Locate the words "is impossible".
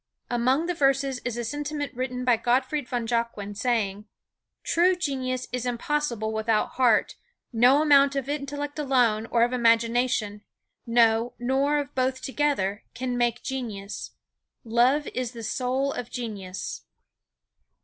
5.51-6.33